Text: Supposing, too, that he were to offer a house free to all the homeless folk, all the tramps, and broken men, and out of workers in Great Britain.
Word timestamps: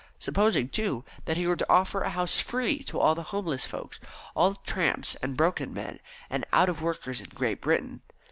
Supposing, 0.17 0.69
too, 0.69 1.05
that 1.25 1.37
he 1.37 1.45
were 1.45 1.55
to 1.55 1.69
offer 1.71 2.01
a 2.01 2.09
house 2.09 2.39
free 2.39 2.83
to 2.85 2.99
all 2.99 3.13
the 3.13 3.21
homeless 3.21 3.67
folk, 3.67 3.99
all 4.35 4.49
the 4.53 4.59
tramps, 4.65 5.13
and 5.21 5.37
broken 5.37 5.75
men, 5.75 5.99
and 6.27 6.43
out 6.51 6.69
of 6.69 6.81
workers 6.81 7.21
in 7.21 7.29
Great 7.35 7.61
Britain. 7.61 8.01